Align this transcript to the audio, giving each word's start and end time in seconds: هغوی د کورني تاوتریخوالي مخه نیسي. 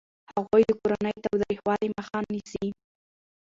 هغوی 0.33 0.61
د 0.67 0.71
کورني 0.81 1.13
تاوتریخوالي 1.25 1.87
مخه 1.97 2.19
نیسي. 2.31 2.67